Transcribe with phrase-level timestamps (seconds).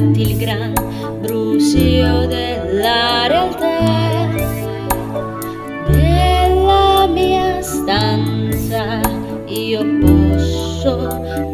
[0.00, 0.72] tratti il gran
[1.20, 4.28] brusio della realtà.
[5.88, 9.00] Nella mia stanza
[9.46, 11.52] io posso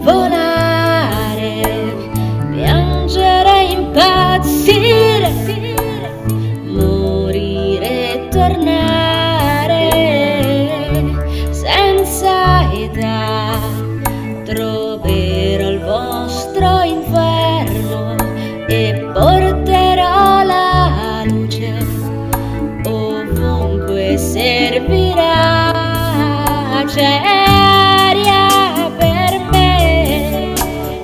[26.98, 30.54] Aria per me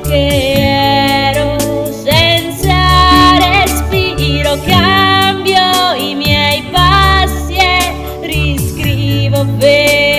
[0.04, 0.26] che
[1.30, 1.56] ero
[1.92, 10.11] senza respiro, cambio i miei passi e riscrivo verità.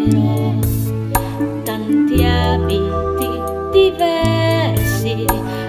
[0.00, 0.54] Cambierò
[1.62, 3.28] tanti abiti
[3.70, 5.26] diversi,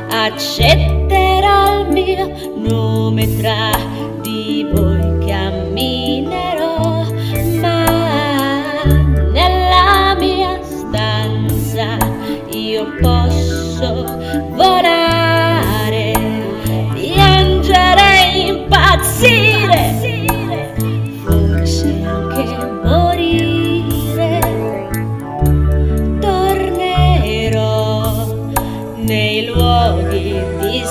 [0.09, 3.71] accetterò il mio nome tra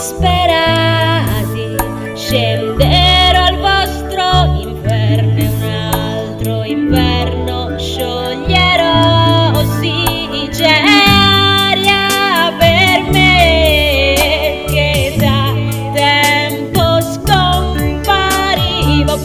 [0.00, 1.76] disperati,
[2.14, 4.24] scenderò al vostro
[4.58, 9.62] inferno e un altro inverno scioglierò.
[9.78, 15.52] Sì, c'è aria per me che da
[15.92, 18.08] tempo scomparivo,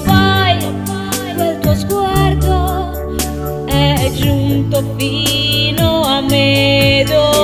[0.04, 0.58] poi
[1.38, 2.92] quel tuo sguardo
[3.66, 7.35] è giunto fino a me d'ora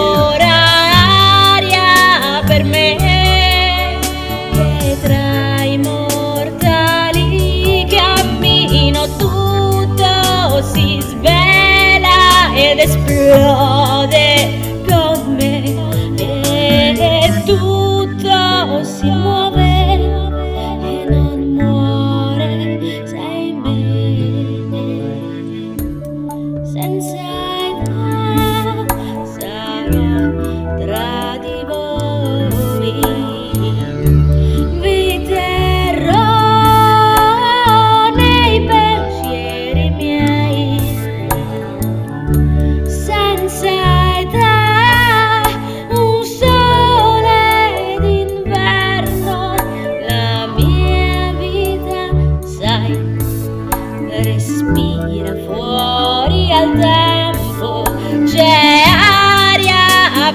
[26.91, 28.83] Inside sayang,
[29.31, 30.35] sayang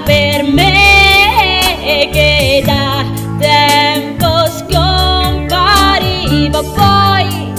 [0.07, 3.03] per me che da
[3.37, 7.53] tempo scomparivo, poi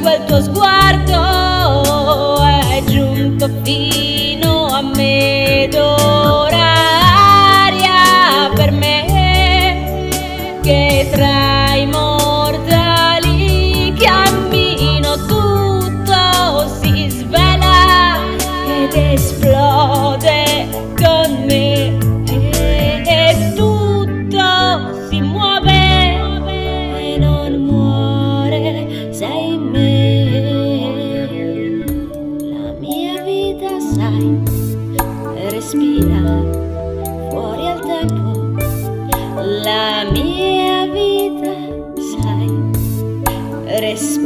[0.00, 4.01] quel tuo sguardo è giunto fino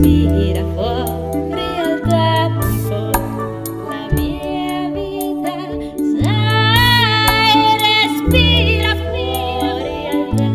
[0.03, 3.01] tira fuori realtà tipo
[3.89, 5.57] la mia vita
[6.21, 10.49] sai respira fuori realtà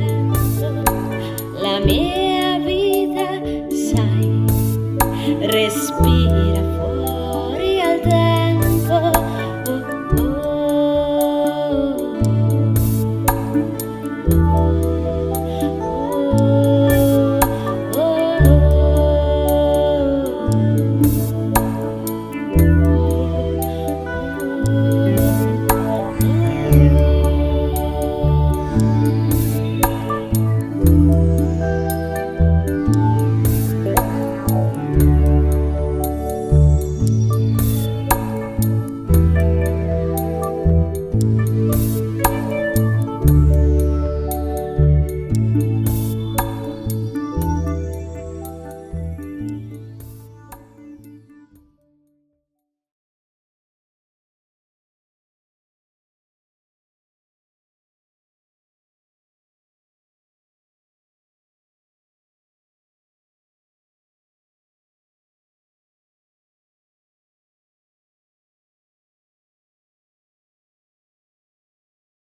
[1.65, 3.27] la mia vita
[3.87, 4.29] sai
[5.55, 6.80] respira fuori